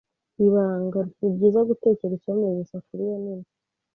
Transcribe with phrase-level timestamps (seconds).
[0.45, 3.47] ibanga ni byiza gutekera isombe mu isafuriya nini